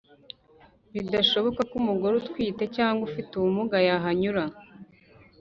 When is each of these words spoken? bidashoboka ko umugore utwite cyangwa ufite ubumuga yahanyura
bidashoboka 0.93 1.61
ko 1.69 1.73
umugore 1.81 2.13
utwite 2.17 2.63
cyangwa 2.75 3.01
ufite 3.09 3.31
ubumuga 3.35 3.77
yahanyura 3.87 4.43